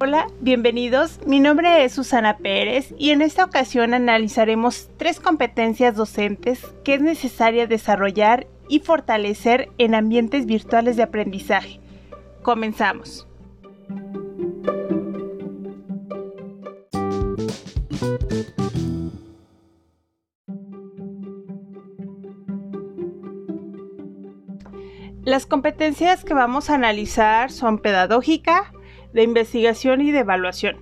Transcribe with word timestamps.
Hola, 0.00 0.26
bienvenidos. 0.40 1.18
Mi 1.26 1.40
nombre 1.40 1.82
es 1.84 1.92
Susana 1.92 2.36
Pérez 2.36 2.92
y 2.98 3.10
en 3.10 3.22
esta 3.22 3.44
ocasión 3.44 3.94
analizaremos 3.94 4.90
tres 4.98 5.18
competencias 5.18 5.96
docentes 5.96 6.60
que 6.84 6.94
es 6.94 7.00
necesaria 7.00 7.66
desarrollar 7.66 8.46
y 8.68 8.80
fortalecer 8.80 9.70
en 9.78 9.94
ambientes 9.94 10.46
virtuales 10.46 10.96
de 10.96 11.04
aprendizaje. 11.04 11.80
Comenzamos. 12.42 13.26
Las 25.34 25.46
competencias 25.46 26.24
que 26.24 26.32
vamos 26.32 26.70
a 26.70 26.76
analizar 26.76 27.50
son 27.50 27.80
pedagógica, 27.80 28.72
de 29.12 29.24
investigación 29.24 30.00
y 30.00 30.12
de 30.12 30.20
evaluación. 30.20 30.76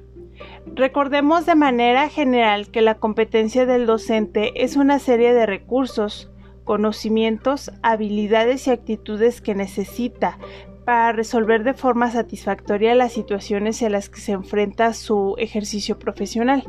Recordemos 0.66 1.46
de 1.46 1.54
manera 1.54 2.10
general 2.10 2.70
que 2.70 2.82
la 2.82 2.98
competencia 2.98 3.64
del 3.64 3.86
docente 3.86 4.62
es 4.62 4.76
una 4.76 4.98
serie 4.98 5.32
de 5.32 5.46
recursos, 5.46 6.30
conocimientos, 6.64 7.72
habilidades 7.82 8.66
y 8.66 8.72
actitudes 8.72 9.40
que 9.40 9.54
necesita 9.54 10.38
para 10.84 11.12
resolver 11.12 11.64
de 11.64 11.72
forma 11.72 12.10
satisfactoria 12.10 12.94
las 12.94 13.14
situaciones 13.14 13.80
en 13.80 13.92
las 13.92 14.10
que 14.10 14.20
se 14.20 14.32
enfrenta 14.32 14.92
su 14.92 15.34
ejercicio 15.38 15.98
profesional. 15.98 16.64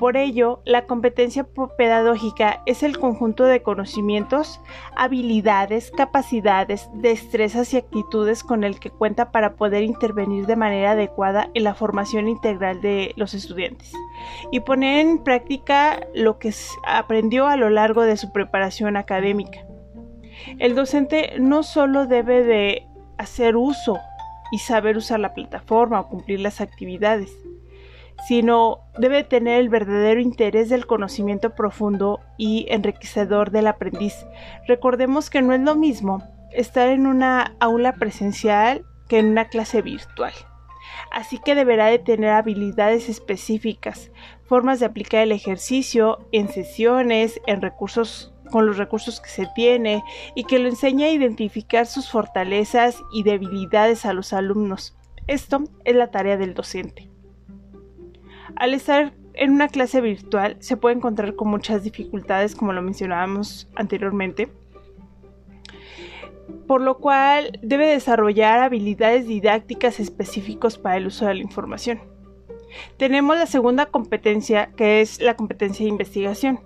Por 0.00 0.16
ello, 0.16 0.62
la 0.64 0.86
competencia 0.86 1.46
pedagógica 1.76 2.62
es 2.64 2.82
el 2.82 2.98
conjunto 2.98 3.44
de 3.44 3.62
conocimientos, 3.62 4.58
habilidades, 4.96 5.90
capacidades, 5.90 6.88
destrezas 6.94 7.74
y 7.74 7.76
actitudes 7.76 8.42
con 8.42 8.64
el 8.64 8.80
que 8.80 8.88
cuenta 8.88 9.30
para 9.30 9.56
poder 9.56 9.82
intervenir 9.82 10.46
de 10.46 10.56
manera 10.56 10.92
adecuada 10.92 11.50
en 11.52 11.64
la 11.64 11.74
formación 11.74 12.28
integral 12.28 12.80
de 12.80 13.12
los 13.16 13.34
estudiantes 13.34 13.92
y 14.50 14.60
poner 14.60 15.06
en 15.06 15.18
práctica 15.22 16.00
lo 16.14 16.38
que 16.38 16.54
aprendió 16.86 17.46
a 17.46 17.56
lo 17.56 17.68
largo 17.68 18.00
de 18.00 18.16
su 18.16 18.32
preparación 18.32 18.96
académica. 18.96 19.66
El 20.58 20.74
docente 20.74 21.34
no 21.38 21.62
solo 21.62 22.06
debe 22.06 22.42
de 22.42 22.88
hacer 23.18 23.54
uso 23.54 23.98
y 24.50 24.60
saber 24.60 24.96
usar 24.96 25.20
la 25.20 25.34
plataforma 25.34 26.00
o 26.00 26.08
cumplir 26.08 26.40
las 26.40 26.62
actividades, 26.62 27.30
sino 28.26 28.80
debe 28.98 29.24
tener 29.24 29.60
el 29.60 29.68
verdadero 29.68 30.20
interés 30.20 30.68
del 30.68 30.86
conocimiento 30.86 31.54
profundo 31.54 32.20
y 32.36 32.66
enriquecedor 32.68 33.50
del 33.50 33.66
aprendiz. 33.66 34.26
Recordemos 34.66 35.30
que 35.30 35.42
no 35.42 35.52
es 35.52 35.60
lo 35.60 35.74
mismo 35.74 36.22
estar 36.52 36.88
en 36.88 37.06
una 37.06 37.54
aula 37.60 37.94
presencial 37.94 38.84
que 39.08 39.18
en 39.18 39.26
una 39.26 39.46
clase 39.46 39.82
virtual. 39.82 40.32
Así 41.12 41.38
que 41.38 41.54
deberá 41.54 41.86
de 41.86 41.98
tener 41.98 42.30
habilidades 42.30 43.08
específicas, 43.08 44.10
formas 44.44 44.80
de 44.80 44.86
aplicar 44.86 45.22
el 45.22 45.32
ejercicio 45.32 46.26
en 46.32 46.48
sesiones, 46.48 47.40
en 47.46 47.62
recursos 47.62 48.32
con 48.50 48.66
los 48.66 48.78
recursos 48.78 49.20
que 49.20 49.30
se 49.30 49.46
tiene 49.54 50.02
y 50.34 50.44
que 50.44 50.58
lo 50.58 50.68
enseñe 50.68 51.04
a 51.04 51.10
identificar 51.10 51.86
sus 51.86 52.10
fortalezas 52.10 52.96
y 53.12 53.22
debilidades 53.22 54.04
a 54.04 54.12
los 54.12 54.32
alumnos. 54.32 54.96
Esto 55.26 55.62
es 55.84 55.94
la 55.94 56.10
tarea 56.10 56.36
del 56.36 56.54
docente. 56.54 57.09
Al 58.56 58.74
estar 58.74 59.12
en 59.34 59.52
una 59.52 59.68
clase 59.68 60.00
virtual 60.00 60.56
se 60.60 60.76
puede 60.76 60.96
encontrar 60.96 61.34
con 61.34 61.48
muchas 61.48 61.84
dificultades, 61.84 62.54
como 62.54 62.72
lo 62.72 62.82
mencionábamos 62.82 63.68
anteriormente, 63.74 64.48
por 66.66 66.80
lo 66.80 66.98
cual 66.98 67.58
debe 67.62 67.86
desarrollar 67.86 68.60
habilidades 68.60 69.26
didácticas 69.26 70.00
específicas 70.00 70.78
para 70.78 70.96
el 70.96 71.06
uso 71.06 71.26
de 71.26 71.34
la 71.34 71.42
información. 71.42 72.00
Tenemos 72.96 73.36
la 73.36 73.46
segunda 73.46 73.86
competencia, 73.86 74.70
que 74.76 75.00
es 75.00 75.20
la 75.20 75.34
competencia 75.34 75.84
de 75.84 75.90
investigación 75.90 76.60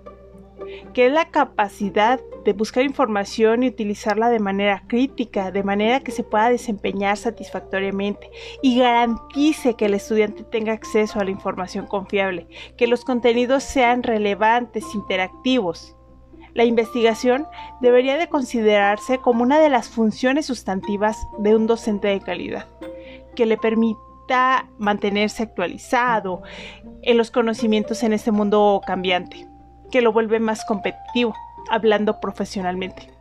que 0.93 1.07
es 1.07 1.11
la 1.11 1.29
capacidad 1.29 2.19
de 2.43 2.53
buscar 2.53 2.83
información 2.83 3.63
y 3.63 3.67
utilizarla 3.67 4.29
de 4.29 4.39
manera 4.39 4.83
crítica, 4.87 5.51
de 5.51 5.63
manera 5.63 5.99
que 6.01 6.11
se 6.11 6.23
pueda 6.23 6.49
desempeñar 6.49 7.17
satisfactoriamente 7.17 8.29
y 8.61 8.79
garantice 8.79 9.75
que 9.75 9.85
el 9.85 9.93
estudiante 9.95 10.43
tenga 10.43 10.73
acceso 10.73 11.19
a 11.19 11.23
la 11.23 11.31
información 11.31 11.87
confiable, 11.87 12.47
que 12.77 12.87
los 12.87 13.03
contenidos 13.03 13.63
sean 13.63 14.03
relevantes, 14.03 14.83
interactivos. 14.93 15.95
La 16.53 16.63
investigación 16.63 17.47
debería 17.81 18.17
de 18.17 18.29
considerarse 18.29 19.17
como 19.17 19.43
una 19.43 19.59
de 19.59 19.69
las 19.69 19.89
funciones 19.89 20.45
sustantivas 20.45 21.27
de 21.39 21.55
un 21.55 21.67
docente 21.67 22.07
de 22.07 22.21
calidad, 22.21 22.67
que 23.35 23.45
le 23.45 23.57
permita 23.57 24.69
mantenerse 24.77 25.43
actualizado 25.43 26.41
en 27.01 27.17
los 27.17 27.31
conocimientos 27.31 28.03
en 28.03 28.13
este 28.13 28.31
mundo 28.31 28.81
cambiante 28.85 29.47
que 29.91 30.01
lo 30.01 30.11
vuelve 30.11 30.39
más 30.39 30.65
competitivo, 30.65 31.33
hablando 31.69 32.19
profesionalmente. 32.19 33.11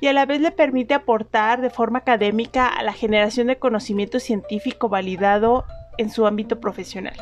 Y 0.00 0.08
a 0.08 0.12
la 0.12 0.26
vez 0.26 0.40
le 0.40 0.50
permite 0.50 0.94
aportar 0.94 1.60
de 1.60 1.70
forma 1.70 2.00
académica 2.00 2.66
a 2.66 2.82
la 2.82 2.92
generación 2.92 3.46
de 3.46 3.58
conocimiento 3.58 4.20
científico 4.20 4.88
validado 4.88 5.64
en 5.98 6.10
su 6.10 6.26
ámbito 6.26 6.60
profesional. 6.60 7.16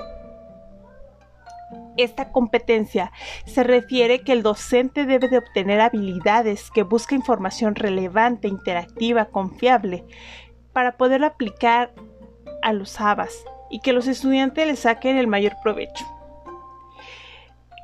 Esta 1.96 2.30
competencia 2.30 3.12
se 3.44 3.64
refiere 3.64 4.20
que 4.20 4.32
el 4.32 4.42
docente 4.42 5.04
debe 5.04 5.28
de 5.28 5.38
obtener 5.38 5.80
habilidades 5.80 6.70
que 6.70 6.84
busca 6.84 7.16
información 7.16 7.74
relevante, 7.74 8.46
interactiva, 8.46 9.26
confiable, 9.26 10.04
para 10.72 10.96
poder 10.96 11.24
aplicar 11.24 11.92
a 12.62 12.72
los 12.72 13.00
ABAS 13.00 13.44
y 13.68 13.80
que 13.80 13.92
los 13.92 14.06
estudiantes 14.06 14.66
le 14.66 14.76
saquen 14.76 15.18
el 15.18 15.26
mayor 15.26 15.54
provecho. 15.62 16.06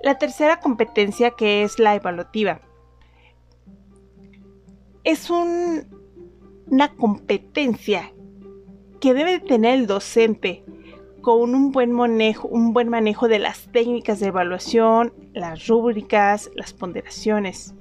La 0.04 0.18
tercera 0.18 0.60
competencia 0.60 1.30
que 1.30 1.62
es 1.62 1.78
la 1.78 1.94
evaluativa. 1.94 2.60
Es 5.02 5.30
una 5.30 6.94
competencia 6.98 8.12
que 9.00 9.14
debe 9.14 9.40
tener 9.40 9.78
el 9.78 9.86
docente 9.86 10.62
con 11.22 11.54
un 11.54 11.72
buen, 11.72 11.90
manejo, 11.90 12.46
un 12.48 12.74
buen 12.74 12.90
manejo 12.90 13.28
de 13.28 13.38
las 13.38 13.72
técnicas 13.72 14.20
de 14.20 14.26
evaluación, 14.26 15.14
las 15.32 15.68
rúbricas, 15.68 16.50
las 16.54 16.74
ponderaciones 16.74 17.74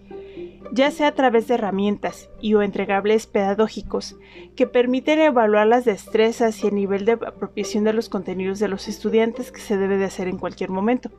ya 0.73 0.89
sea 0.89 1.09
a 1.09 1.13
través 1.13 1.47
de 1.47 1.53
herramientas 1.53 2.31
y 2.41 2.55
o 2.55 2.63
entregables 2.63 3.27
pedagógicos 3.27 4.15
que 4.55 4.65
permiten 4.65 5.19
evaluar 5.19 5.67
las 5.67 5.85
destrezas 5.85 6.63
y 6.63 6.67
el 6.67 6.75
nivel 6.75 7.05
de 7.05 7.11
apropiación 7.11 7.83
de 7.83 7.93
los 7.93 8.09
contenidos 8.09 8.57
de 8.57 8.67
los 8.67 8.87
estudiantes 8.87 9.51
que 9.51 9.61
se 9.61 9.77
debe 9.77 9.97
de 9.97 10.05
hacer 10.05 10.27
en 10.27 10.39
cualquier 10.39 10.71
momento. 10.71 11.11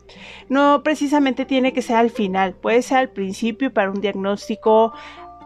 No 0.49 0.83
precisamente 0.83 1.45
tiene 1.45 1.73
que 1.73 1.83
ser 1.83 1.97
al 1.97 2.11
final, 2.11 2.55
puede 2.55 2.83
ser 2.83 2.99
al 2.99 3.11
principio 3.11 3.73
para 3.73 3.93
un 3.93 4.01
diagnóstico 4.01 4.93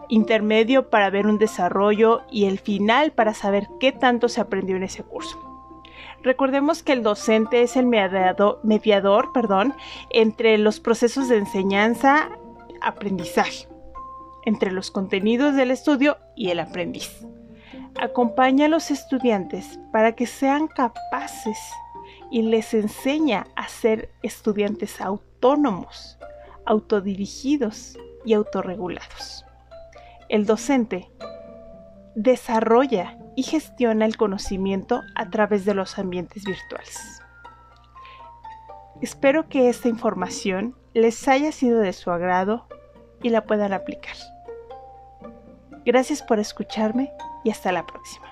intermedio 0.09 0.89
para 0.89 1.11
ver 1.11 1.27
un 1.27 1.37
desarrollo 1.37 2.23
y 2.31 2.47
el 2.47 2.59
final 2.59 3.13
para 3.13 3.35
saber 3.35 3.69
qué 3.79 3.93
tanto 3.93 4.31
se 4.31 4.41
aprendió 4.41 4.77
en 4.77 4.85
ese 4.85 5.03
curso. 5.03 5.39
Recordemos 6.23 6.83
que 6.83 6.93
el 6.93 7.03
docente 7.03 7.61
es 7.61 7.77
el 7.77 7.85
mediador, 7.85 8.59
mediador 8.63 9.33
perdón, 9.35 9.75
entre 10.09 10.57
los 10.57 10.81
procesos 10.81 11.29
de 11.29 11.37
enseñanza 11.37 12.31
aprendizaje 12.81 13.69
entre 14.49 14.71
los 14.71 14.91
contenidos 14.91 15.55
del 15.55 15.71
estudio 15.71 16.17
y 16.35 16.49
el 16.49 16.61
aprendiz. 16.61 17.21
Acompaña 18.01 18.65
a 18.65 18.69
los 18.69 18.91
estudiantes 18.91 19.79
para 19.93 20.13
que 20.13 20.27
sean 20.27 20.69
capaces 20.69 21.59
y 22.31 22.41
les 22.41 22.73
enseña 22.73 23.47
a 23.57 23.69
ser 23.69 24.11
estudiantes 24.23 25.03
autónomos, 25.03 26.19
autodirigidos 26.65 27.99
y 28.25 28.33
autorregulados. 28.33 29.45
El 30.31 30.47
docente 30.47 31.11
desarrolla 32.15 33.19
y 33.37 33.43
gestiona 33.43 34.07
el 34.07 34.17
conocimiento 34.17 35.03
a 35.15 35.29
través 35.29 35.67
de 35.67 35.75
los 35.75 35.99
ambientes 35.99 36.45
virtuales. 36.45 37.21
Espero 39.03 39.47
que 39.51 39.69
esta 39.69 39.91
información 39.91 40.75
les 40.95 41.29
haya 41.29 41.53
sido 41.53 41.81
de 41.81 41.93
su 41.93 42.11
agrado 42.11 42.67
y 43.23 43.29
la 43.29 43.45
puedan 43.45 43.75
aplicar. 43.75 44.17
Gracias 45.89 46.23
por 46.23 46.39
escucharme 46.39 47.11
y 47.45 47.51
hasta 47.51 47.73
la 47.73 47.87
próxima. 47.87 48.28